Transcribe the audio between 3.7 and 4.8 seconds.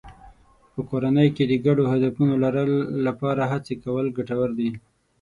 کول ګټور دي.